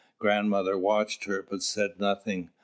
[0.17, 2.49] Grandmother watched her, but said nothing.